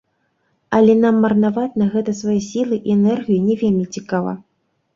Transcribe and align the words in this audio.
Але 0.77 0.95
нам 1.01 1.19
марнаваць 1.25 1.67
на 1.83 1.87
гэта 1.93 2.17
свае 2.21 2.39
сілы 2.49 2.81
і 2.87 2.97
энергію 2.99 3.39
не 3.47 3.61
вельмі 3.63 3.85
цікава. 4.01 4.39